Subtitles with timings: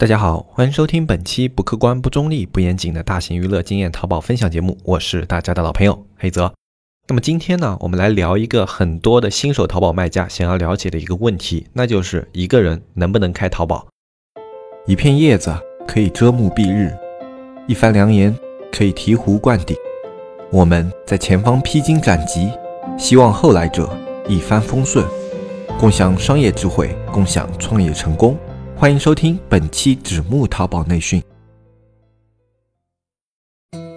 [0.00, 6.54] 大家好，欢迎收听本期不客观、不中立、不严谨的大型娱乐经验淘宝分享节目，我是大家的老朋友黑泽。
[7.06, 13.88] 那么今天呢，我们来聊一个很多的新手淘宝卖家想要了解的一个问题，那就是一个人能不能开淘宝？
[14.86, 15.54] 一片叶子
[15.86, 16.96] 可以遮目蔽日，
[17.66, 18.34] 一番良言
[18.72, 19.76] 可以醍醐灌顶。
[20.50, 22.50] 我们在前方披荆斩棘，
[22.96, 23.94] 希望后来者
[24.26, 25.04] 一帆风顺，
[25.78, 28.34] 共享商业智慧，共享创业成功。
[28.80, 31.22] 欢迎收听本期纸木淘宝内训。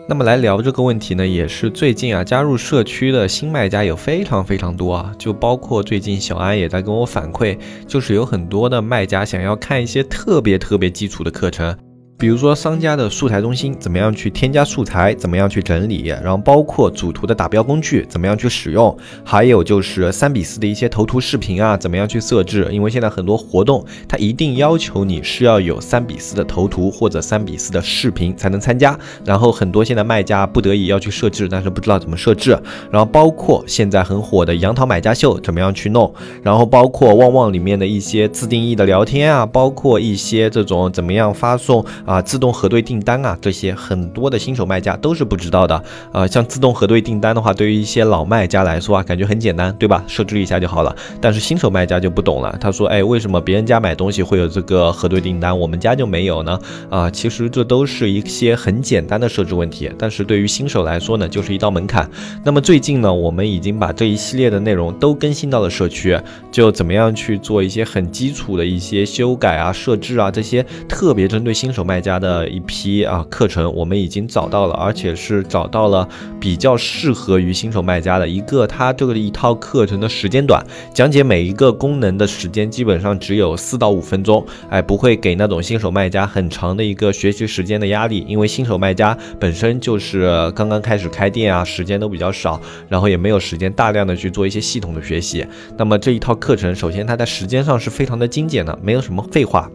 [0.10, 11.74] 那么来聊这个问题呢，也是最近啊加入社区的新卖家有非常非常多啊，就包括最近小安也在跟我反馈，就是有很多的卖家想要看一些特别特别基础的课程。
[12.16, 18.96] 比如说商家的素材中心怎么样去添加素材，怎么样去整理，然后包括主图的打标工具怎么样去使用，
[19.26, 22.70] 还有就是三比四的一些头图视频啊，怎么样去设置？
[22.72, 32.58] 因为现在很多活动它一定要求你是要有三比四的头图或者三比四的视频才能参加，然后很多现在卖家不得已要去设置，但是不知道怎么设置。
[32.90, 42.22] 然后包括现在很火的杨桃买家秀怎么样去弄，然后包括旺旺里面的一些自定义的聊天啊，包括一些这种怎么样发送啊。
[42.22, 45.84] 自动核对订单啊，这些很多的新手卖家都是不知道的。
[46.12, 50.04] 呃，像自动核对订单的话，对于一些老卖家来说啊，感觉很简单，对吧？
[50.08, 50.96] 设置一下就好了。
[51.22, 62.10] 但是新手卖家就不懂了，他说：“哎，为什么别人家买东西会有这个核对订单，我们家就没有呢？”啊，其实这都是一些很简单的设置问题，但是对于新手来说呢，就是一道门槛。
[62.44, 66.20] 那么最近呢，我们已经把这一系列的内容都更新到了社区，
[66.52, 71.93] 就怎么样去做一些很基础的一些修改啊、设置啊，这些特别针对新手卖。
[71.94, 78.66] 卖家的一批啊课程，我们已经找到了，而且是找到了比较适合于新手卖家的一个。
[78.66, 95.46] 它这个一套课程的时间短，讲解每一个功能的时间基本上只有四到五分钟，哎，不会给那种新手卖家很长的一个学习时间的压力，因为新手卖家本身就是刚刚开始开店啊，时间都比较少，然后也没有时间大量的去做一些系统的学习。
[95.78, 99.70] 那么这一套课程，首先它在时间上是非常的精简的，没有什么废话。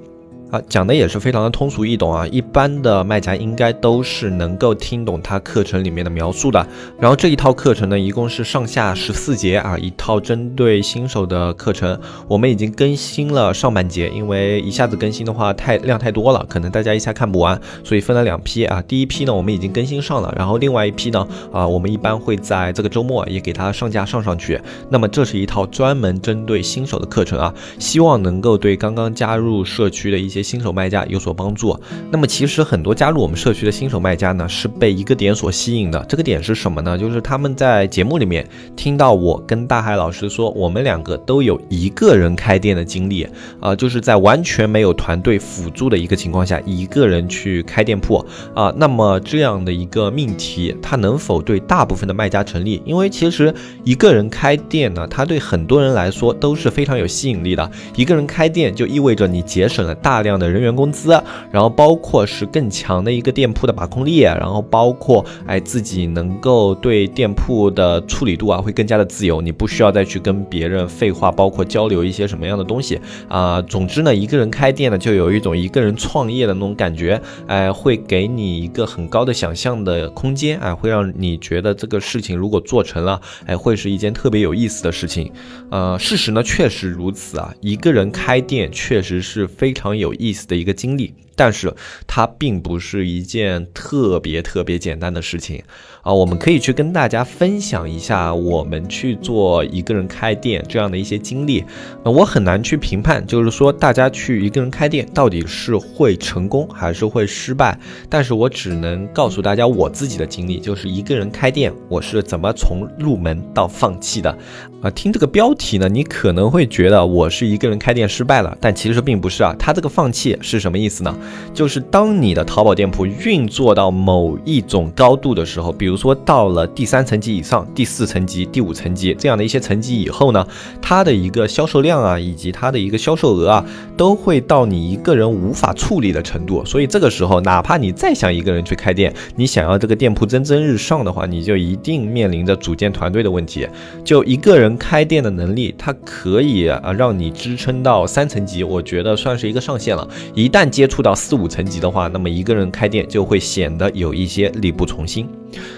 [0.51, 6.67] 啊，讲的也是非常的通俗易懂啊，一般的卖家应该都是能够听懂他课程里面的描述的。
[6.99, 12.01] 然后这一套课程呢，一共是上下十四节啊，一套针对新手的课程。
[12.27, 18.83] 我们已经更新了上半节，因为一下子更新的话太量太多了，可能大家一下看不完，所以分了两批啊。
[18.89, 24.59] 第一批呢，我们已经更新上了，然后另外一批呢，啊，我们一般会在这个周末也给它上架上上去。
[24.89, 30.38] 那么这是一套专门针对新手的课程啊，希望能够对刚刚加入社区的一些。
[30.43, 31.79] 新手卖家有所帮助。
[32.11, 36.05] 那么其实很多加入我们社区的新手卖家呢，是被一个点所吸引的。
[36.09, 36.97] 这个点是什么呢？
[36.97, 43.27] 就是他们在节目里面听到我跟大海老师说，我们两个都有一个人开店的经历
[43.61, 48.25] 啊，就是在完全没有团队辅助的一个情况下，一个人去开店铺
[48.55, 48.73] 啊。
[48.77, 52.81] 那么这样的一个命题，它能否对大部分的卖家成立？
[52.85, 57.71] 因为其实一个人开店呢，它对很多人来说都是非常有吸引力的。
[57.97, 60.28] 一个人开店就意味着你节省了大量。
[60.29, 61.19] 这样的人员工资，
[61.51, 73.63] 然后包括是更强的一个店铺的把控力，然后包括哎自己能够对店铺的处理度啊会更加的自由，你不需要再去跟别人废话，包括交流一些什么样的东西啊。
[73.63, 85.33] 总之呢，一个人开店呢就有一种一个人创业的那种感觉，哎，会给你一个很高的想象的空间，哎，会让你觉得这个事情如果做成了，哎，会是一件特别有意思的事情。
[85.71, 90.15] 呃，事实呢确实如此啊，一个人开店确实是非常有。
[90.19, 91.73] 意思的一个经历，但是
[92.09, 95.63] 它并不是一件特别特别简单的事情
[96.03, 96.13] 啊！
[96.13, 101.65] 我们可以去跟大家分享一下我们去做一个人开店这样的一些经历。
[102.05, 107.79] 那我很难去评判，就是说大家去一个人开店到底是会成功还是会失败。
[108.11, 114.37] 但是我只能告诉大家我自己的经历，就是一个人开店我是怎么从入门到放弃的。
[114.83, 119.55] 啊，听这个标题呢，你可能会觉得我是一个人开店失败了，但其实并不是啊。
[119.59, 121.17] 他这个放弃是什么意思呢？
[121.53, 130.47] 就是当你的淘宝店铺运作到某一种高度的时候，比如说到了第三层级以上、第四层级、第五层级这样的一些层级以后呢，
[130.81, 133.65] 它的一个销售量啊，以及它的一个销售额啊，
[133.97, 136.65] 都会到你一个人无法处理的程度。
[136.65, 143.69] 所以这个时候，哪怕你再想一个人去开店，你想要这个店铺蒸蒸日上的话，你就一定面临着组建团队的问题。
[144.03, 144.69] 就一个人。
[144.79, 150.09] 开店的能力，它可以啊让你支撑到三层级，我觉得算是一个上限了。
[150.35, 155.29] 一旦接触到四五层级的话，那么一个人开店就会显得有一些力不从心。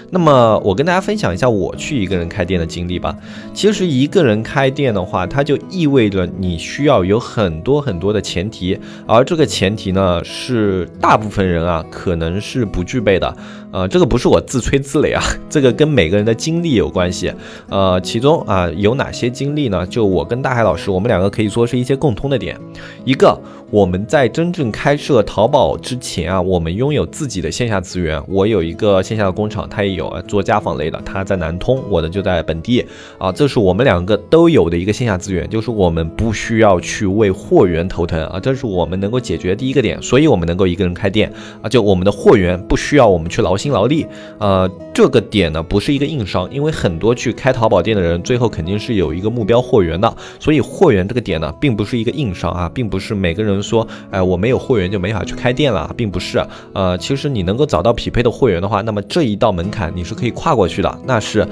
[0.09, 3.15] 那么我跟大家分享一下我去一个人开店的经历吧。
[3.53, 8.77] 其实一个人开店的话，它就意味着你需要有很多很多的前提，
[9.07, 13.35] 而这个前提呢，是大部分人啊可能是不具备的。
[13.71, 17.31] 呃，这个不是我自吹自擂啊，这个跟每个人的经历有关系。
[17.69, 19.87] 呃，其中啊有哪些经历呢？
[19.87, 22.59] 就我跟大海老师，我们两个可以说是一些共通的点。
[23.05, 23.39] 一个，
[23.69, 28.21] 我们在真正开设淘宝之前啊，我们拥有自己的线下资源。
[28.27, 32.85] 我有一个线下的工厂，他也有啊做家纺类的，他在南通，我的就在本地
[33.17, 33.31] 啊。
[33.31, 41.31] 这是我们两个都有的一个线下资源，就是我们不需要去为货源头疼啊，这是我们能够解决第一个点，所以我们能够一个人开店
[41.61, 43.61] 啊，就我们的货源不需要我们去劳。
[43.61, 44.07] 心劳力，
[44.39, 56.43] 呃，这个点呢不是一个硬伤，因为很多去开淘宝店的人，最后肯定是有一个目标货源的，所以货源这个点呢，并不是一个硬伤啊，并不是每个人说，哎，我没有货源就没法去开店了，并不是，
[56.73, 61.47] 呃，其实你能够找到匹配的货源的话，那么这一道门槛你是可以跨过去的，那是。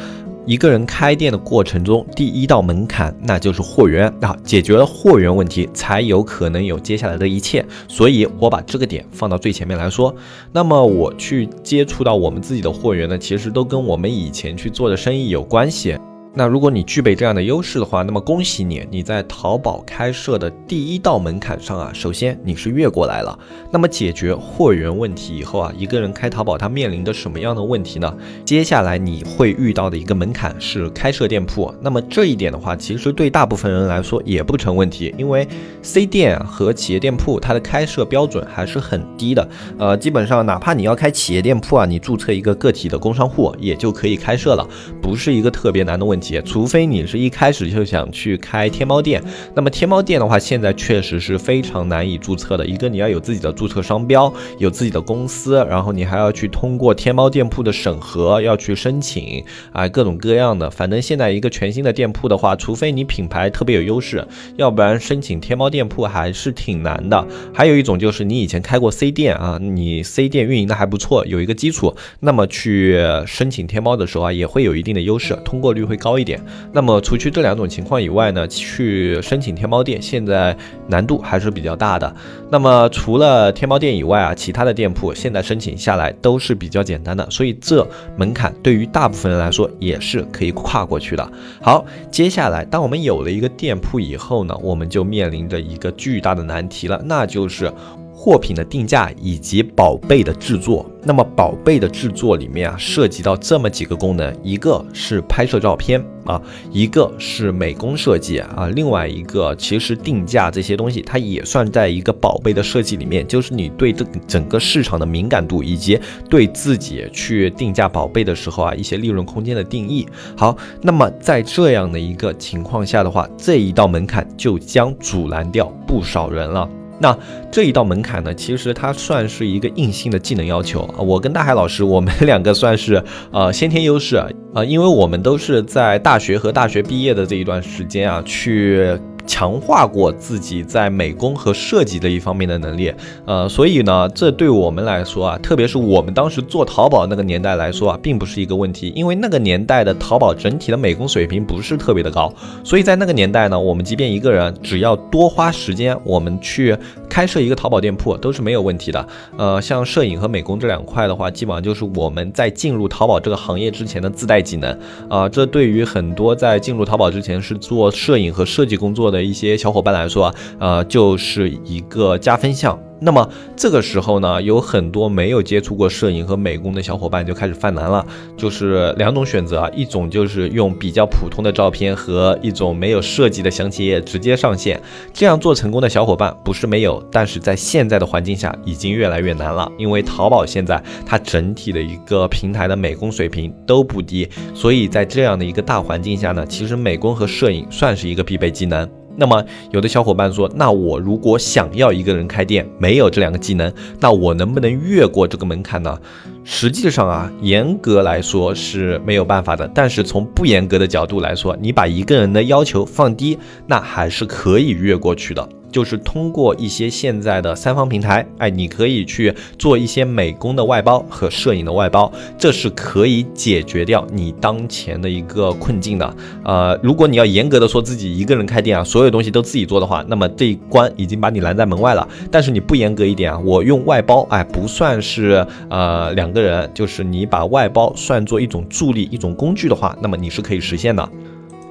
[0.46, 7.64] 一个人开店的过程中，第一道门槛那就是货源啊，解决了货源问题，才有可能有接下来的一切。
[7.88, 10.16] 所以我把这个点放到最前面来说。
[10.52, 15.96] 那么我去接触到我们自己的货源呢，其实都跟我们以前去做的生意有关系。
[16.40, 23.38] 那如果你具备这样的优势的话，那么恭喜你，你在淘宝开设的第一道门槛上啊，首先你是越过来了。
[23.70, 28.16] 那么解决货源问题以后啊，一个人开淘宝他面临的什么样的问题呢？
[28.46, 31.76] 接下来你会遇到的一个门槛是开设店铺。
[31.82, 35.46] 那么这一点的话，其实对大部分人来说也不成问题，因为
[35.82, 39.46] C 店和企业店铺它的开设标准还是很低的。
[39.78, 44.66] 呃，基本上哪怕你要开企业店铺啊，你注册一个个体的工商户也就可以开设了，
[45.02, 46.29] 不是一个特别难的问题。
[46.46, 49.22] 除非你是一开始就想去开天猫店，
[49.56, 52.66] 那么天猫店的话，现在确实是非常难以注册的。
[52.66, 60.70] 一个你要有自己的注册商标，有自己的公司，然后你还要去通过天猫店铺的审核，要去申请啊，各种各样的。
[60.70, 64.28] 反正现在一个全新的店铺的话，除非你品牌特别有优势，
[64.58, 67.26] 要不然申请天猫店铺还是挺难的。
[67.54, 76.09] 还有一种就是你以前开过 C 店啊，你 C 店运营的还不错，有一个基础，那么去申请天猫的时候啊，也会有一定的优势，通过率会高。
[76.10, 80.58] 高一点，那么除去这两种情况以外呢，去申请天猫店现在
[80.88, 82.16] 难度还是比较大的。
[82.50, 91.32] 那么除了天猫店以外啊，其他的店铺现在申请下来都是比较简单的，所以这门槛对于大部分人来说也是可以跨过去的。
[91.62, 97.72] 好，接下来当我们有了一个店铺以后呢，我们就面临着一个巨大的难题了，那就是。
[98.22, 106.40] 货品的定价以及宝贝的制作，那么宝贝的制作里面啊，涉及到这么几个功能，一个是拍摄照片啊，
[106.70, 115.98] 一个是美工设计啊，另外一个其实定价这些东西，它也算在一个宝贝的设计里面，就是你对这整个市场的敏感度以及
[116.30, 120.06] 对自己去定价宝贝的时候啊，一些利润空间的定义。
[120.36, 126.70] 好，那么在这样的一个情况下的话，这一道门槛就将阻拦掉不少人了。
[127.00, 127.18] 那
[127.52, 131.00] 这一道门槛呢，其实它算是一个硬性的技能要求啊。
[131.00, 134.28] 我跟大海老师，我们 两个算是呃先天优势啊，
[134.66, 138.98] 因为我们都是在大学和大学毕业的这一段时间啊去。
[139.30, 142.92] 强化过自己在美工和设计这一方面的能力，
[143.26, 152.34] 呃，所以呢，这对我们来说啊，特别是我们当时做淘宝那个年代来说啊，并不是一个问题，因为那个年代的淘宝整体的美工水平不是特别的高，
[152.64, 156.76] 所以在那个年代呢，我们即便一个人只要多花时间，我们去
[157.08, 159.08] 开设一个淘宝店铺都是没有问题的。
[159.38, 164.76] 呃，像摄影和美工这两块的话，基本上就是我们在进入淘宝这个行业之前的自带技能
[165.08, 169.19] 啊，这对于很多在进入淘宝之前是做摄影和设计工作的。
[169.24, 172.80] 一些小伙伴来说啊，呃，就是一个加分项。
[173.02, 184.82] 那么这个时候呢，有很多没有接触过摄影和美工的小伙伴就开始犯难了，就是两种选择啊，一种就是用比较普通的照片和一种没有设计的详情页直接上线，
[185.14, 198.99] 这样做成功的小伙伴不是没有，但是在现在的环境下已经越来越难了，因为淘宝现在它整体的一个平台的美工水平都不低，所以在这样的一个大环境下呢，其实美工和摄影算是一个必备技能。
[199.20, 206.00] 那么，有的小伙伴说，那我如果想要一个人开店，没有这两个技能，那我能不能越过这个门槛呢？
[206.46, 209.70] 实际上啊，严格来说是没有办法的。
[209.76, 215.48] 但是从不严格的角度来说，你把一个人的要求放低，那还是可以越过去的。
[215.72, 226.16] 就是通过一些现在的三方平台，哎，你可以去做一些美工的外包和摄影的外包，这是可以解决掉你当前的一个困境的。
[226.44, 232.08] 呃，如果你要严格的说自己一个人开店啊，所有东西都自己做的话，那么这一关已经把你拦在门外了。
[232.32, 241.10] 但是你不严格一点啊，我用外包，哎，不算是呃两个人，就是你把外包算作一种助力、一种工具的话，那么你是可以实现的。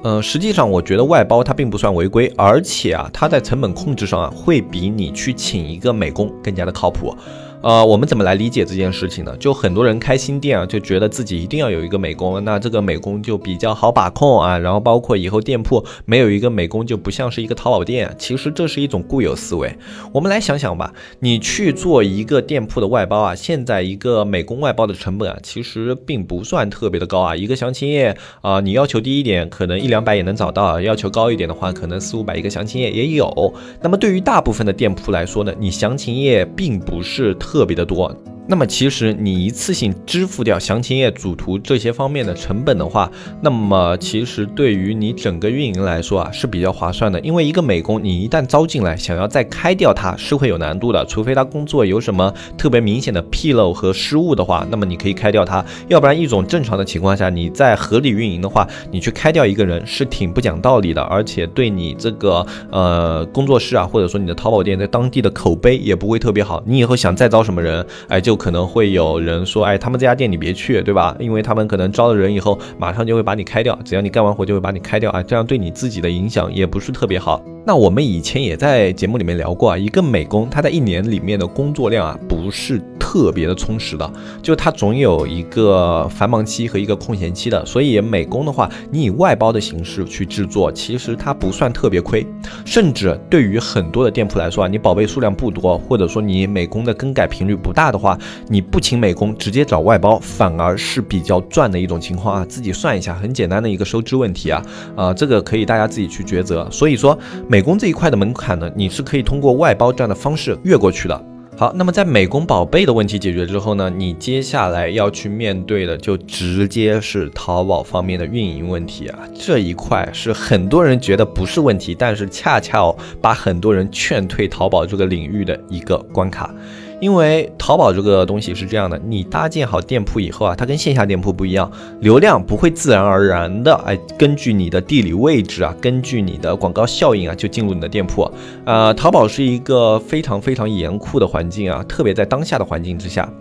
[0.01, 7.13] 呃，实际上我觉得外包它并不算违规，而且啊，它在成本控制上啊，会比你去请一个美工更加的靠谱。
[7.61, 9.35] 呃，我们怎么来理解这件事情呢？
[9.37, 14.57] 就很多人开新店啊，就觉得自己一定要有一个美工，那这个美工就比较好把控啊。
[14.57, 18.15] 然后包括以后店铺没有一个美工，就不像是一个淘宝店。
[18.17, 19.75] 其实这是一种固有思维。
[20.13, 27.35] 我们来想想吧，你去做一个店铺的外包啊，现在一个美工外包的成本啊，其实并不算特别的高啊。
[27.35, 33.53] 一个详情页啊，你要求低一点，可能一两百也能找到；要求高一点的话，可能四五百一个详情页也有。
[33.81, 37.35] 那么对于大部分的店铺来说呢，你详情页并不是。
[37.48, 38.15] 特特别的多。
[38.49, 43.09] 那么其实你一次性支付掉详情页、主图这些方面的成本的话，
[43.43, 47.19] 那么其实对于你整个运营来说啊是比较划算的。
[47.19, 55.63] 因为一个美工你一旦招进来，想要再开掉它是会有难度的，除非他工作有什么特别明显的纰漏和失误的话，那么你可以开掉它。
[55.87, 66.63] 要不然一种正常的情况下，你在合理运营的话，你去开掉一个人是挺不讲道理的，而且对你这个呃工作室啊，或者说你的淘宝店在当地的口碑也不会特别好。
[66.65, 68.38] 你以后想再招什么人，哎就。
[68.39, 71.15] 可能会有人说，哎，他们这家店你别去，对吧？
[71.19, 77.43] 因为他们可能招了人以后，马上就会把你开掉，只要你干完活就会把你开掉啊，这样对你自己的影响也不是特别好。
[77.65, 87.63] 那我们以前也在节目里面聊过啊，一个美工他在一年里面的工作量啊，不是特别的充实的，就他总有一个繁忙期和一个空闲期的。
[87.65, 92.25] 所以美工的话，你以外包的形式去制作，其实它不算特别亏，
[92.65, 98.17] 甚至对于很多的店铺来说啊，你宝贝数量不多，或者说你美工的更改频率不大的话，
[98.49, 102.45] 你不请美工，直接找外包，反而是比较赚的一种情况啊。
[102.49, 104.61] 自己算一下，很简单的一个收支问题啊，
[104.95, 106.67] 啊，这个可以大家自己去抉择。
[106.69, 107.17] 所以说
[107.47, 107.61] 美。
[107.61, 111.25] 工这一块的门槛呢，你是可以通过外包这样的方式越过去的。
[111.55, 119.19] 好，那么在美工宝贝的问题解决之后呢，你接下来要去面对的就直接是淘宝方面的运营问题啊。
[119.37, 122.81] 这一块是很多人觉得不是问题，但是恰恰
[123.21, 126.49] 把很多人劝退淘宝这个领域的一个关卡。
[126.99, 138.29] 因为淘宝这个东西是这样的，你搭建好店铺以后啊，它跟线下店铺不一样，流量不会自然而然的哎，根据你的地理位置啊，根据你的广告效应啊，就进入你的店铺。
[138.65, 143.31] 呃，淘宝是一个非常非常严酷的环境啊，特别在当下的环境之下，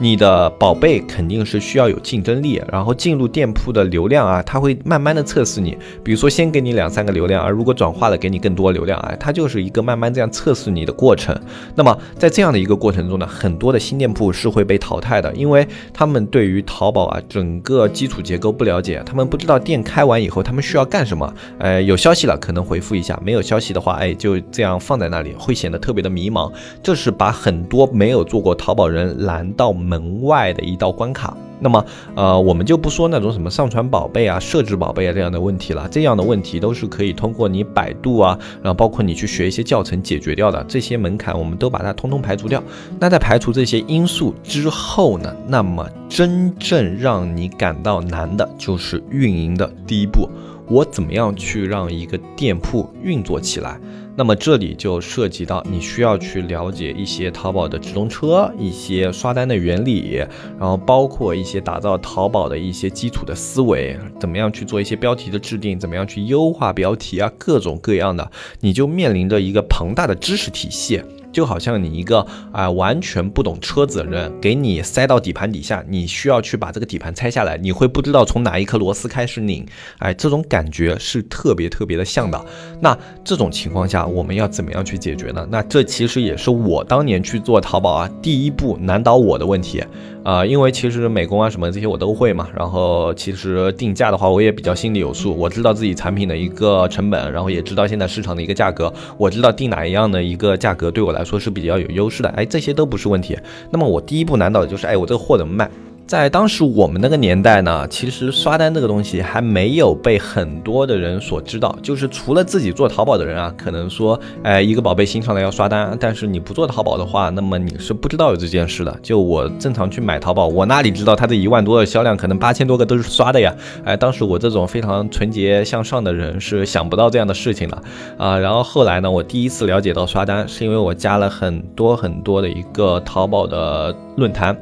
[0.00, 11.38] 你的宝贝肯定是需要有竞争力，然后进入店铺的流量啊，它会慢慢的测试你，比如说先给你两三个流量，而如果转化了给你更多流量啊，它就是一个慢慢这样测试你的过程。
[11.76, 13.04] 那么在这样的一个过程。
[13.04, 21.34] 中呢，很多的新店铺是会被淘汰的，因为他们对于淘宝啊整个基础结构不了解，他们不知道店开完以后他们需要干什么。
[21.58, 26.50] 呃，有消息了可能回复一下，没有消息的话，哎，就这样放在那里，会显得特别的迷茫。
[26.82, 31.36] 这是把很多没有做过淘宝人拦到门外的一道关卡。
[31.60, 31.82] 那么，
[32.14, 40.62] 呃，我们就不说那种什么上传宝贝啊、设置宝贝啊这样的问题了，这样的问题都是可以通过你百度啊，然后包括你去学一些教程解决掉的。
[40.68, 42.62] 这些门槛我们都把它通通排除掉。
[42.98, 50.28] 那在排除这些因素之后呢，那么真正让你感到难的就是运营的第一步，
[50.68, 53.80] 我怎么样去让一个店铺运作起来？
[54.16, 60.24] 那么这里就涉及到你需要去了解一些淘宝的直通车、一些刷单的原理，
[60.58, 68.30] 然后包括一些打造淘宝的一些基础的思维，怎么样去做一些标题的制定，怎么样去优化标题啊，各种各样的，
[68.60, 71.02] 你就面临着一个庞大的知识体系。
[71.34, 79.66] 就好像你一个啊完全不懂车子的人，给你塞到底盘底下，你需要去把这个底盘拆下来，你会不知道从哪一颗螺丝开始拧，
[79.98, 82.42] 哎，这种感觉是特别特别的像的。
[82.80, 85.46] 那这种情况下，我们要怎么样去解决呢？
[85.50, 89.82] 那这其实也是我当年去做淘宝啊第一步难倒我的问题。
[90.24, 103.38] 啊，因为其实美工啊什么这些我都会嘛，然后其实定价的话我也比较心里有数，我知道自己产品的一个成本，然后也知道现在市场的一个价格，我知道定哪一样的一个价格对我来说是比较有优势的，哎，这些都不是问题。
[103.70, 105.70] 那么我第一步难道就是，哎，我这个货怎么卖？
[106.06, 111.74] 在当时我们那个年代呢，其实刷单这个东西还没有被很多的人所知道。
[111.82, 118.94] 就是除了自己做淘宝的人啊，可能说，哎，一个宝贝新上来要刷单，但是你不做淘宝的话，那么你是不知道有这件事的。
[119.02, 123.54] 就我正常去买淘宝，我哪里知道它这一万多的销量，可能八千多个都是刷的呀？
[123.84, 127.82] 哎，当时我这种非常纯洁向上的人是想不到这样的事情的
[128.18, 128.38] 啊。
[128.38, 133.96] 然后后来呢，我第一次了解到刷单，是因为我加了很多很多的一个淘宝的。
[134.16, 134.56] 论坛，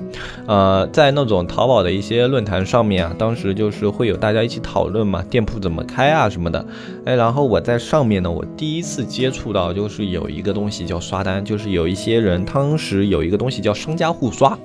[0.46, 6.66] 呃，在那种淘宝的一些论坛上面啊，当时就是会有大家一起讨论嘛，店铺怎么开啊什么的，
[7.04, 14.58] 哎，然后我在上面呢，我第一次接触到就是有一个东西叫刷单，就是有一些人当时有一个东西叫商家互刷。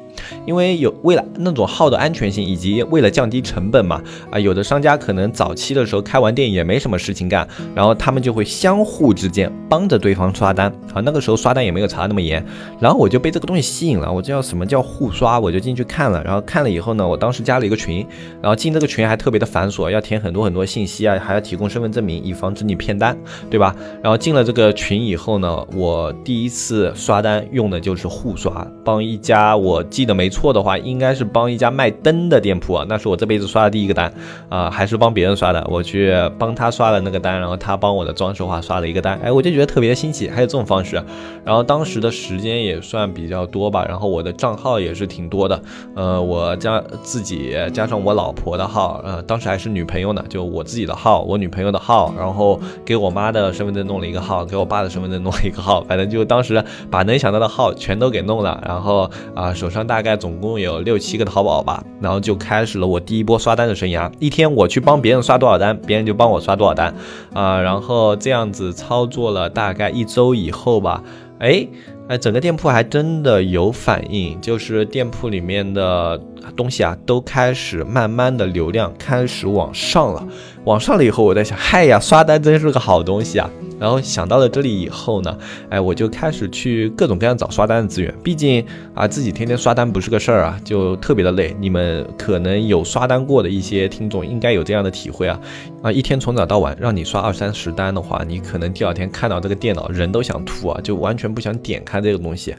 [0.46, 12.44] 因为有为了那种号的安全性，以及为了降低成本嘛，啊，有的商家可能早期的时候开完店也没什么事情干，然后他们就会相互之间帮着对方刷单，啊，那个时候刷单也没有查那么严，
[12.80, 18.04] 然后我就被这个东西吸引了，我知道什么叫互刷，我就进去看了，然后看了以后呢，我当时加了一个群，
[18.42, 23.16] 然后进这个群还特别的繁琐，要填很多很多信息啊，还要提供身份证明，以防止你骗单，
[23.52, 23.76] 对吧？
[24.02, 30.07] 然后进了这个群以后呢，我第一次刷单用的就是互刷，帮一家我记。
[30.08, 34.12] 的没错的话，应该是帮一家卖灯的店铺啊，那是我这辈子刷的第一个单
[34.48, 40.96] 啊，还是帮别人刷的，我去帮他刷了那个单，然后他帮我的装饰画刷了一个单，哎，我就觉得特别新奇，还有这种方式，
[41.44, 45.62] 然后当时的时间也算比较多吧，然后我的账号也是挺多的，
[45.94, 59.97] 呃，我加自己加上我老婆的号，呃，当时还是女朋友呢，就我自己的号，我女朋友的号，然后给我妈的身份证弄了一个号，给我爸的身份证弄了一个号，反正就当时把能想到的号全都给弄了，然后啊，手上大。
[59.98, 64.12] 大概总共有六七个淘宝吧，然后就开始了我第一波刷单的生涯。
[64.20, 66.94] 一天我去帮别人刷多少单，别人就帮我刷多少单，
[67.34, 71.04] 啊，然后这样子操作了大概一周以后吧，
[71.40, 71.68] 哎
[72.10, 76.22] 哎，整个店铺还真的有反应，就是店铺里面的
[76.56, 80.28] 东西啊，都开始慢慢的流量开始往上了。
[80.66, 83.50] 往上了以后，我在想，嗨呀，刷单真是个好东西啊。
[83.80, 85.38] 然后想到了这里以后呢，
[85.70, 88.14] 哎，我就开始去各种各样找刷单的资源。
[88.24, 91.56] 毕竟啊，自己天天刷单不是个事儿啊，就特别的累。
[91.60, 95.40] 你们可能有刷单过的一些听众，应该有这样的体会啊。
[95.84, 102.56] 啊，一天从早到晚让你刷二三十单的话，你可能第二天看到这个电脑人都想吐啊，就完全不想点开这个东西。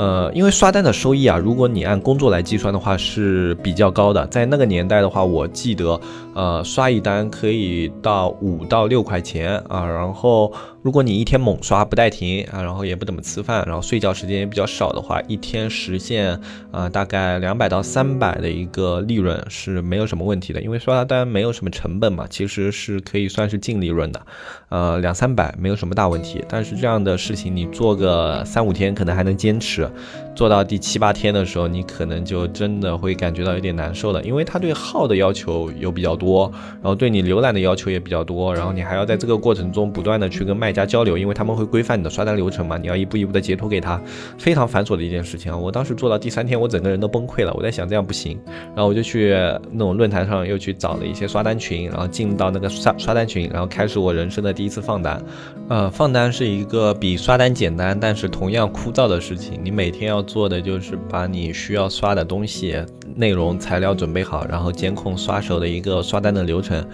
[0.00, 4.26] 呃，因为刷单的收益啊，如果你按工作来计算的话是比较高的。
[4.28, 6.00] 在那个年代的话，我记得，
[6.34, 10.50] 呃，刷一单可以到五到六块钱啊，然后。
[10.82, 24.26] 如果你一天猛刷不带停啊，然后也不怎么吃饭，然后睡觉时间也比较少的话，一天实现啊大概两百到三百的一个利润是没有什么问题的，因为刷单没有什么成本嘛，其实是可以算是净利润的，
[24.70, 26.42] 呃两三百没有什么大问题。
[26.48, 29.86] 但是这样的事情你做个三五天可能还能坚持，
[30.40, 40.56] 做到第七八天的时候，你可能就真的会感觉到有点难受了，因为它对号的要求有比较多，然后对你浏览的要求也比较多，然后你还要在这个过程中不断的去跟。
[40.60, 43.98] 卖家交流，因为他们会规范你的刷单流程嘛，你要一步一步的截图给他，
[44.36, 45.56] 非常繁琐的一件事情啊。
[45.56, 47.52] 我当时做到第三天，我整个人都崩溃了。
[47.54, 48.38] 我在想这样不行，
[48.74, 49.34] 然后我就去
[49.72, 55.22] 那种论坛上又去找了一些刷单群，然后进到那个刷刷单群，然后开始我人生的第一次放单。
[55.70, 59.58] 呃，放单是一个比刷单简单，但是同样枯燥的事情。
[59.62, 62.80] 你每天要做的就是把你需要刷的东西、
[63.16, 66.86] 内容、材料准备好，然后监控刷手的一个刷单的流程。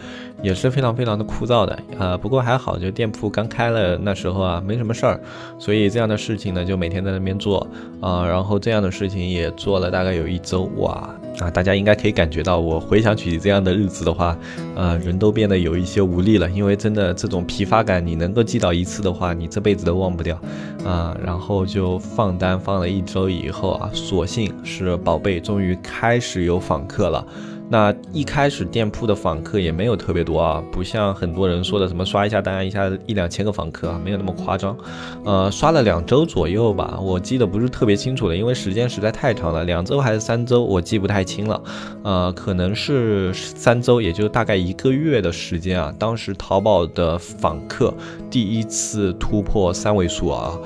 [0.46, 5.20] 也是非常非常的枯燥的，呃，不过还好，就店铺刚开了那时候啊，没什么事儿，
[5.58, 7.66] 所以这样的事情呢，就每天在那边做，
[8.00, 14.38] 啊，然后这样的事情也做了大概有一周，哇，啊，大家应该可以感觉到，我回想起这样的日子的话，
[14.76, 20.38] 呃，人都变得有一些无力了，因为真的这种疲乏感，你能够记到一次的话，你这辈子都忘不掉，
[20.84, 27.26] 啊，然后就放单放了一周以后啊，所幸是宝贝终于开始有访客了。
[27.68, 34.76] 那一开始店铺的访客也没有特别多啊，不像很多人说的什么刷一下单一下一两千个访客啊，没有那么夸张。
[35.24, 41.60] 呃，刷了两周左右吧，我记得不是特别清楚了，因为时间实在太长了，两周还是三周，我记不太清了。
[42.04, 45.92] 呃，可能是三周，也就大概一个月的时间啊。
[45.98, 47.92] 当时淘宝的访客
[48.30, 50.56] 第一次突破三位数啊。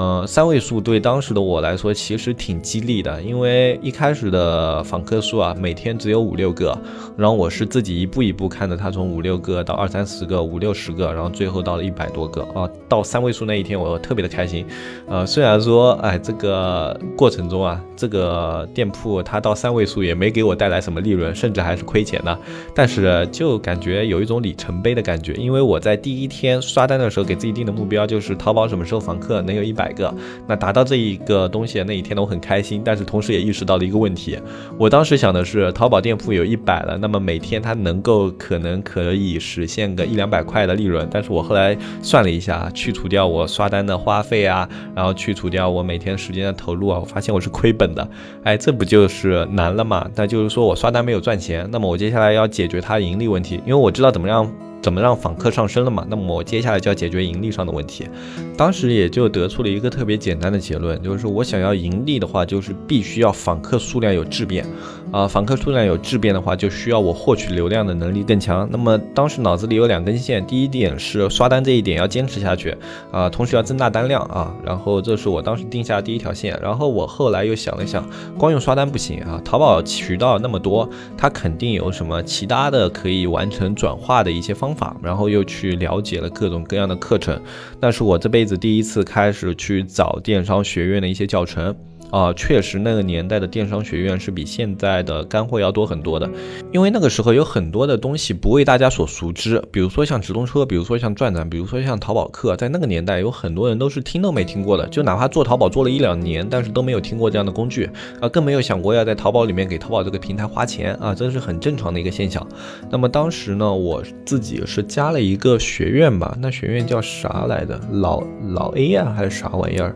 [0.00, 6.78] 嗯，三位数对当时的我来说其实挺激励的，因为一开始的访客数啊，每天只有五六个，
[7.16, 14.64] 然后我是自己一步一步看着它从五六个到二三十个、五六十个，然后最后到了一百多个啊，到三位数那一天我特别的开心。
[15.08, 22.38] 呃，虽然说哎，这个过程中啊，这个店铺它到三位数也没给我带来什么利润，甚至还是亏钱的，
[22.72, 29.87] 但是就感觉有一种里程碑的感觉，因为我在第一天刷单的时候给自己定的目标就是淘宝什么时候访客能有一百。
[29.88, 30.12] 百个。
[30.46, 34.38] 那达到这一个东西那一天呢，我很开心，但是同时也意识到了一个问题。
[34.76, 41.08] 我当时想的是，淘宝店铺有一百了，那么每天它能够可能可以实现个一两百块的利润。
[41.10, 48.06] 但是我后来算了一下，去除掉我刷单的花费啊，然后去除掉我每天时间的投入啊，我发现我是亏本的。
[48.44, 50.08] 哎，这不就是难了吗？
[50.14, 54.67] 那就是说我刷单没有赚钱，那么我接下来要解决它盈利问题，因为我知道怎么样。
[54.80, 56.06] 怎么让访客上升了嘛？
[56.08, 58.08] 那么我接下来就要解决盈利上的问题。
[58.56, 64.64] 当时也就得出了一个特别简单的结论，就是我想要盈利的话，就是必须要访客数量有质变。
[65.10, 68.68] 啊，访客数量有质变的话，就需要我获取流量的能力更强。
[68.70, 72.76] 那么当时脑子里有两根线，第一点是刷单这一点要坚持下去
[73.10, 74.54] 啊，同时要增大单量啊。
[74.64, 76.58] 然后这是我当时定下第一条线。
[76.62, 84.67] 然后我后来又想了想，光用刷单不行啊，淘宝渠道那么多，它肯定有什么其他的可以完成转化的一些方。
[84.68, 87.40] 方法，然后又去了解了各种各样的课程，
[87.80, 91.74] 那是我这辈子第一次开始去找电商学院的一些教程。
[92.10, 96.28] 啊，确实，那个年代的电商学院是比现在的干货要多很多的，
[96.72, 107.90] 因为那个时候有很多的东西不为大家所熟知，比如说像直通车，比如说像转转，比如说像淘宝客，在那个年代有很多人都是听都没听过的，就哪怕做淘宝做了一两年，但是都没有听过这样的工具
[108.20, 112.46] 啊，更没有想过要在淘宝里面给淘宝这个平台花钱啊，这是很正常的一个现象。
[112.90, 117.78] 那么当时呢，我自己是加了一个学院吧，那学院叫啥来的？
[117.92, 118.22] 老
[118.54, 119.94] 老 A 呀，还是啥玩意儿？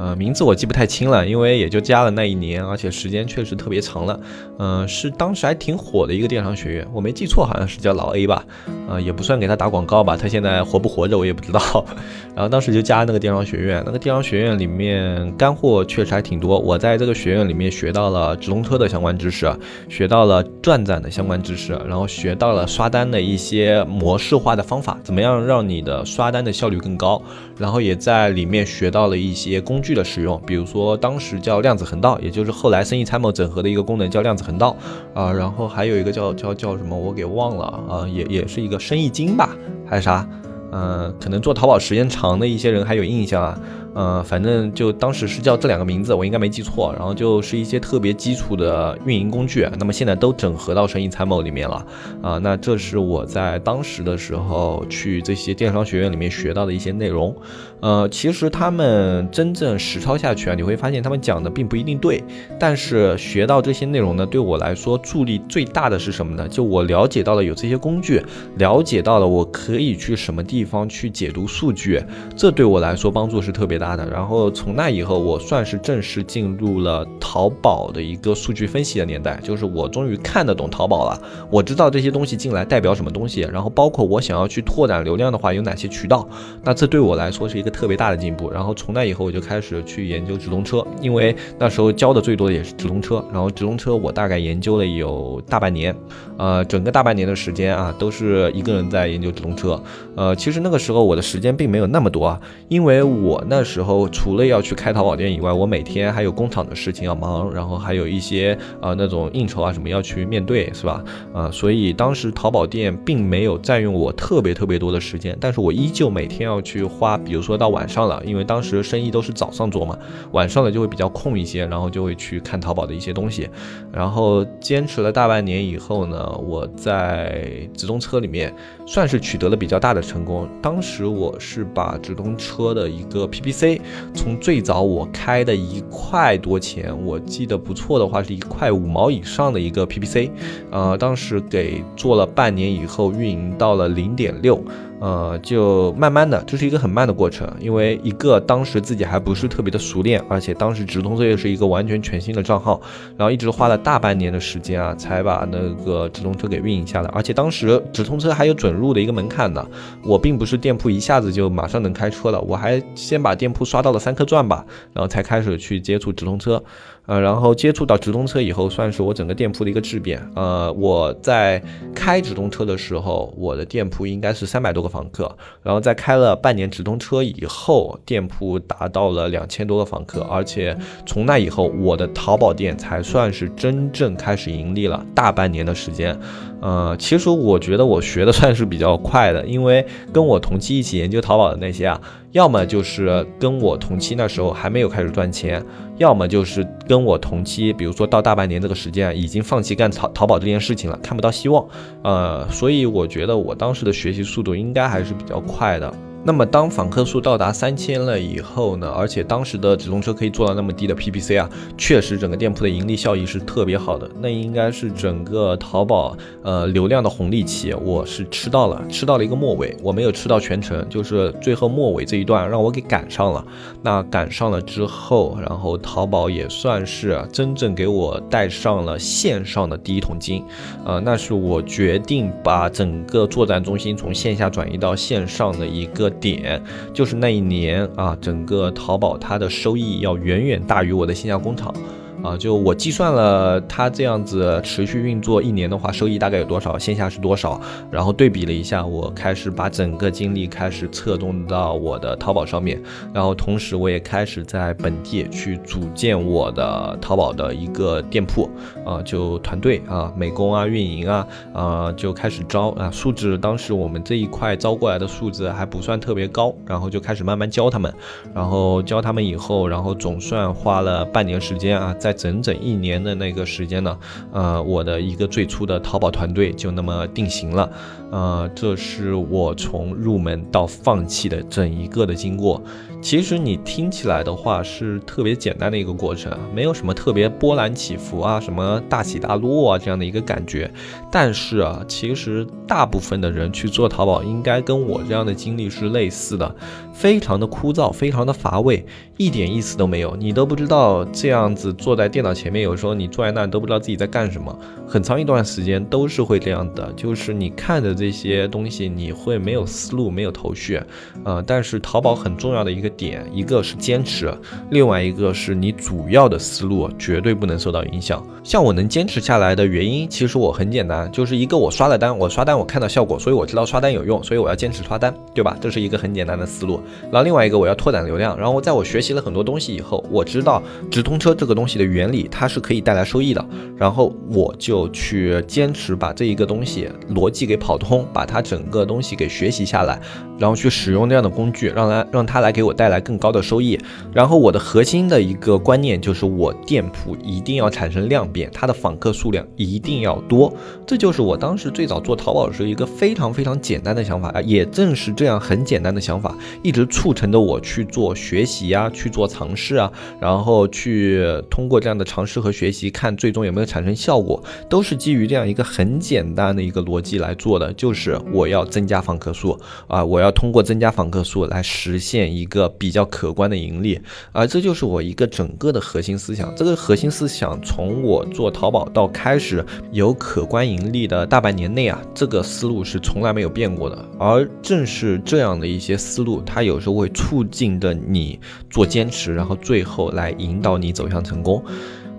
[0.00, 4.18] 呃，名字我记不太清了，因为也就加了那一年，而且时间确实特别长了。
[4.58, 8.42] 嗯，是当时还挺火的一个电商学院，我没记错，好像是叫老 A 吧。
[8.88, 11.60] 啊，也不算给他打广告吧，他现在活不活着我也不知道。
[12.34, 16.58] 然后当时就加了那个电商学院，那个电商学院里面干货确实还挺多。
[16.58, 19.52] 我在这个学院里面学到了直通车的相关知识，
[19.88, 27.20] 学到了转展的相关知识，然后学到了刷单的一些模式化的方法，怎么样让你的刷单的效率更高。
[27.60, 29.90] 然后也在里面学到了一些工具。
[29.94, 34.76] 的使用，比如说当时叫量子横道，也就是后来生意参谋整合的一个功能叫量子横道
[35.12, 39.50] 啊，然后还有一个叫叫叫什么我给忘了啊，也也是一个生意经吧，
[39.84, 40.26] 还是啥？
[40.72, 43.60] 嗯，可能做淘宝时间长的一些人还有印象啊。
[43.92, 46.94] 嗯，反正就当时是叫这两个名字，我应该没记错。
[46.96, 51.84] 然后就是一些特别基础的运营工具，那么现在都整合到生意参谋里面了
[52.22, 52.38] 啊。
[52.38, 57.34] 那这是我在当时的时候去这些电商学院里面学到的一些内容。
[57.80, 62.22] 呃，其实他们真正实操下去啊，你会发现他们讲的并不一定对。
[62.60, 66.46] 但是学到这些内容呢，对我来说助力最大的是什么呢？
[66.46, 68.22] 就我了解到了有这些工具，
[68.58, 72.00] 了解到了我可以去什么地方去解读数据，
[72.36, 73.80] 这对我来说帮助是特别。
[73.80, 81.18] 大的，然后从那以后，我算是正式进入了淘宝的一个数据分析的年代，就是我终于看得懂淘宝了，
[81.50, 86.28] 我知道这些东西进来代表什么东西，然后包括我想要去拓展流量的话有哪些渠道，
[86.62, 88.50] 那这对我来说是一个特别大的进步。
[88.50, 95.96] 然后从那以后，我就开始去研究直通车，因为那时候教的最多的也是直通车，然后直通车我大概研究了有大半年，
[96.36, 99.82] 呃，整个大半年的时间啊，都是一个人在研究直通车，
[100.16, 103.64] 呃，其实那个时候我的时间并没有那么多啊，因为我那。
[103.70, 111.04] 时候除了要去开淘宝店以外，我每天还有工厂的事情要忙，然后还有一些呃那种应酬啊什么要去面对，是吧？
[111.32, 119.96] 啊，所以当时淘宝店并没有占用我特别特别多的时间，但是我依旧每天要去花，比如说到晚上了，因为当时生意都是早上做嘛，
[120.32, 123.48] 晚上了就会比较空一些，然后就会去看淘宝的一些东西，
[123.92, 128.52] 然后坚持了大半年以后呢，我在直通车里面
[128.86, 130.48] 算是取得了比较大的成功。
[130.62, 133.78] 当时我是把直通车的一个 PPC
[134.14, 140.30] 从最早我开的一块多钱，我记得不错的话是一块五毛以上的一个 PPC，
[140.70, 144.64] 呃，当时给做了半年以后，运营到了零点六。
[145.00, 152.78] 呃，就慢慢的，这是一个很慢的过程，因为一个当时自己还不是特别的熟练，而且当时直通车又是一个完全全新的账号，
[153.16, 159.66] 然后一直花了大半年的时间啊，才把那个直通车给运营下来，而且当时直通车还有准入的一个门槛呢，
[160.04, 166.62] 我并不是店铺一下子就马上能开车了，我还先把店铺刷到了三颗钻吧，然后才开始去接触直通车。
[167.10, 170.24] 呃，然后接触到直通车以后，算是我整个店铺的一个质变。
[170.36, 171.60] 呃，我在
[171.92, 186.16] 开直通车的时候，我的店铺应该是三百多个房客，然后在开了半年直通车以后，店铺达到了两千多个房客，而且从那以后，我的淘宝店才算是真正开始盈利了，大半年的时间。
[186.60, 192.00] 呃，其实我觉得我学的算是比较快的，因为跟我同期一起研究淘宝的那些啊，
[192.32, 195.64] 要么就是跟我同期那时候还没有开始赚钱，
[195.98, 201.66] 要么就是跟我同期，比如说到大半年这个时间，已经放弃干淘淘宝这件事情了，看不到希望。
[202.02, 205.92] 呃，所以我觉得我当时的学习速度应该还是比较快的。
[206.22, 214.08] 那么当访客数到达三千了以后呢，而且当时的直通车可以做到那么低的 PPC 啊，确实整个店铺的盈利效益是特别好的。
[214.20, 223.42] 那应该是整个淘宝呃流量的红利期，我是吃到了，吃到了一个末尾，我没有吃到全程，就是最后末尾这一段让我给赶上了。
[223.82, 230.44] 那赶上了之后，然后淘宝也算是真正给我带上了线上的第一桶金，
[230.84, 236.09] 呃，那是我决定把整个作战中心从线下转移到线上的一个。
[236.10, 241.72] 点就是那一年啊，整个淘宝它的收益要远远大于我的线下工厂。
[242.22, 246.78] 啊，就我计算了，它这样子持续运作一年的话，收益大概有多少？
[246.78, 247.60] 线下是多少？
[247.90, 252.80] 然后对比了一下，我开始把整个精力开始侧重到我的淘宝上面，
[253.12, 258.48] 然后同时我也开始在本地去组建我的淘宝的一个店铺，
[258.84, 267.92] 啊，就团队啊，美工啊，运营啊，啊，就开始招啊，素质当时我们这一块招过来的素质还不算特别高，然后就开始慢慢教他们，
[268.34, 273.96] 然后教他们以后，然后总算花了半年时间啊，在在整整一年的那个时间呢，
[274.32, 277.70] 呃，我的一个最初的淘宝团队就那么定型了，
[278.10, 282.60] 呃，这是我从入门到放弃的整一个的经过。
[283.02, 290.70] 其实你听起来的话是特别简单的一个过程，没有什么特别波澜起伏啊，什么大起大落啊这样的一个感觉。
[291.10, 296.54] 但是啊，其实大部分的人去做淘宝，应该跟我这样的经历是类似的，
[296.92, 298.84] 非常的枯燥，非常的乏味，
[299.16, 300.14] 一点意思都没有。
[300.16, 310.78] 你都不知道这样子坐在电脑前面，有时候你坐在那都不知道自己在干什么，很长一段时间都是会这样的，就是你看着这些东西，你会没有思路，没有头绪。
[311.24, 312.89] 呃，但是淘宝很重要的一个。
[312.90, 314.32] 点一个是坚持，
[314.70, 318.24] 另外一个是你主要的思路绝对不能受到影响。
[318.42, 325.56] 像我能坚持下来的原因，其实我很简单，就是一个我刷了单，我刷单我看到效果，所以我知道刷单有用，所以我要坚持刷单，对吧？
[325.60, 326.80] 这是一个很简单的思路。
[327.12, 333.44] 然后另外一个我要拓展流量，然后在我学习了很多东西以后，我知道直通车这个东西的原理，它是可以带来收益的，
[333.76, 340.00] 然后我就去坚持把这一个东西逻辑给跑通，把它整个东西给学习下来，
[340.38, 343.78] 然后去使用这样的工具，让它让它来给我带来更高的收益。
[344.10, 350.50] 然后我的核心的一个观念就是，我店铺一定要产生量变，它的访客数量一定要多。
[350.86, 354.40] 这就是我当时最早做淘宝的时候一个非常非常简单的想法啊。
[354.40, 372.69] 也正是这样很简单的想法，一直促成着我去做学习啊，去做尝试啊，然后去通过这样的尝试和学习，看最终有没有产生效果，都是基于这样一个很简单的一个逻辑来做的，就是我要增加访客数啊，我要通过增加访客数来实现一个。
[372.70, 374.00] 比较可观的盈利，
[374.32, 376.54] 而这就是我一个整个的核心思想。
[376.56, 384.04] 这个核心思想从我做淘宝到开始有可观盈利的大半年内啊，这个思路是从来没有变过的。
[384.18, 391.62] 而正是这样的一些思路，它有时候会促进着你做坚持，然后最后来引导你走向成功。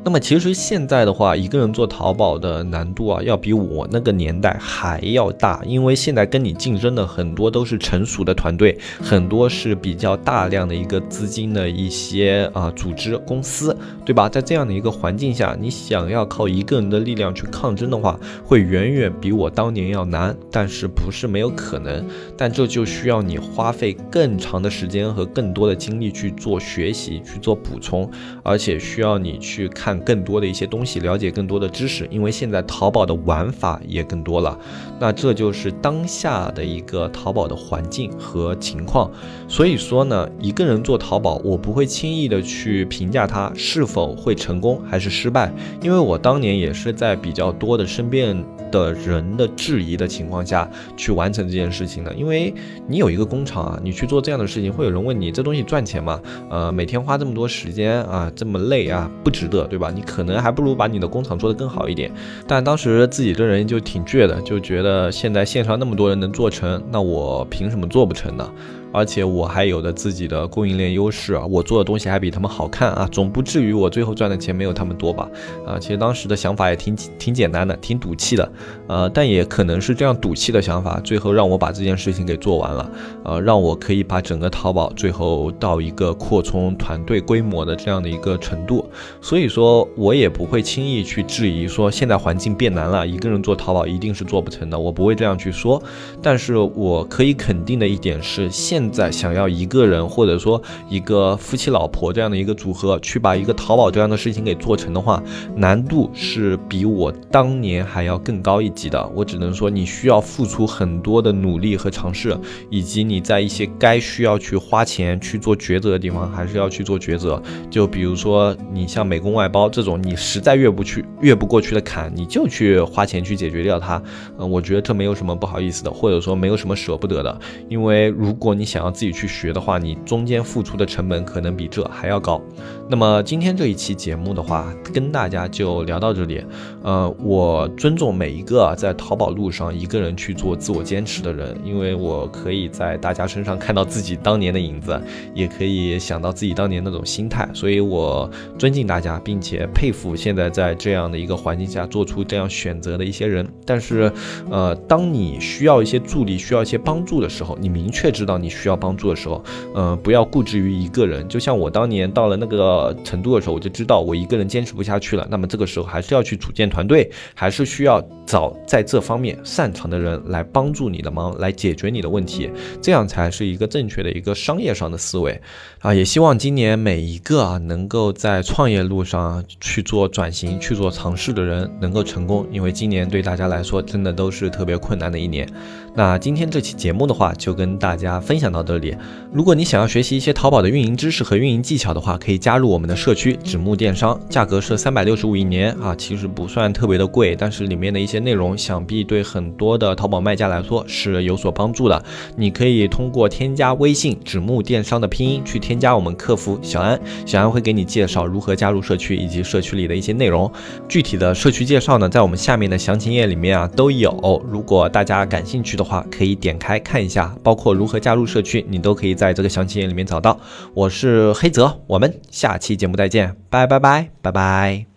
[0.04, 14.28] 那么其实现在的话，一个人做淘宝的难度啊，要比我那个年代还要大，因为现在跟你竞争的很多都是成熟的团队，很多是比较大量的一个资金的一些啊组织公司，对吧？
[14.28, 22.04] 在这样的一个环境下，你想要靠一个人的力量去抗争的话，会远远比我当年要难，但是不是没有可能？
[22.36, 28.10] 但这就需要你花费更长的时间和更多的精力去做学习，去做补充，
[28.42, 29.91] 而且需要你去看。
[29.92, 34.58] 看更多的一些东西，了解更多的知识，因为现在淘宝的玩法也更多了。
[35.00, 39.12] 那这就是当下的一个淘宝的环境和情况。
[39.50, 45.52] 所以说呢，一个人做淘宝，我不会轻易的去评价他是否会成功还是失败，
[45.82, 52.14] 因为我当年也是在比较多的身边的人的质疑的情况下去完成这件事情的。
[52.14, 52.54] 因为
[52.88, 56.22] 你有一个工厂啊，你去做这样的事情，会有人问你这东西赚钱吗？
[56.50, 59.81] 呃，每天花这么多时间啊，这么累啊，不值得，对吧？
[59.82, 62.10] 吧你可能还不如把你的工厂做得更好一点。
[62.48, 68.50] 但当时自己这人就挺倔的，就觉得现在线上那么多人能做成，那我凭什么做不成呢？
[68.92, 75.30] 而且我还有着自己的供应链优势啊，我做的东西还比他们好看啊，总不至于我最后赚的钱没有他们多吧？
[75.66, 78.52] 啊，其实当时的想法也挺挺简单的，挺赌气的，
[78.88, 82.92] 呃，但也可能是这样赌气的想法，最后让我把这件事情给做完了，
[83.24, 88.86] 呃，让我可以把整个淘宝最后到一个扩充团队规模的这样的一个程度。
[89.22, 95.82] 所以说，我也不会轻易去质疑说现在环境变难了，一个人做淘宝一定是做不成的，我不会这样去说。
[96.22, 105.22] 但是我可以肯定的一点是，现现在想要一个人或者说一个夫妻老婆这样的一个组合去把一个淘宝这样的事情给做成的话，
[105.56, 109.08] 难度是比我当年还要更高一级的。
[109.14, 112.36] 我只能说，你需要付出很多的努力和尝试，
[112.72, 117.40] 以及你在一些该需要去花钱去做抉择的地方，还是要去做抉择。
[117.70, 124.02] 就比如说，你像美工外包这种，你实在越不去、越不过去的坎，你就去花钱去解决掉它。
[124.40, 127.40] 嗯，我觉得这没有什么不好意思的，或者说没有什么舍不得的。
[127.70, 132.42] 因为如果你想要自己去学的话，你中间付出的成本可能比这还要高。
[132.88, 136.42] 那么今天这一期节目的话，跟大家就聊到这里。
[136.82, 144.98] 呃，我尊重每一个在淘宝路上一个人去做自我坚持的人，因为我可以在大家身上看到自己当年的影子，
[145.36, 153.46] 也可以想到自己当年那种心态，所以我尊敬大家，并且佩服现在在这样的一个环境下做出这样选择的一些人。
[153.66, 154.10] 但是，
[154.50, 159.44] 呃，当你需要一些助力、需要一些帮助的时候，你明确知道你需需要帮助的时候，
[159.74, 161.28] 呃，不要固执于一个人。
[161.28, 165.28] 就像我当年到了那个程度的时候，我就知道我一个人坚持不下去了。
[165.32, 172.50] 那么这个时候还是要去组建团队，还是需要找在这方面擅长的人来帮助你的忙，来解决你的问题，
[172.82, 175.42] 这样才是一个正确的一个商业上的思维
[175.80, 175.94] 啊！
[175.94, 185.48] 也希望今年每一个啊能够在创业路上去做转型、去做尝试的人能够成功，因为今年对大家来说真的都是特别困难的一年。
[185.94, 188.96] 那今天这期节目的话，就跟大家分享到这里。
[189.34, 202.02] 如果你想要学习一些淘宝的运营知识和运营技巧的话，可以加入我们的社区纸木电商，价格是三百六十五一年啊，其实不算特别的贵，但是里面的一些内容想必对很多的淘宝卖家来说是有所帮助的。
[202.38, 210.50] 你可以通过添加微信纸木电商的拼音去添加我们客服小安，小安会给你介绍如何加入社区以及社区里的一些内容。
[210.88, 214.42] 具体的社区介绍呢，在我们下面的详情页里面啊都有。
[214.50, 220.40] 如果大家感兴趣的的话，可以点开看一下，包括如何加入社区，你都可以在这个详情页里面找到。
[220.74, 224.91] 我是黑泽，我们下期节目再见，拜拜拜拜拜。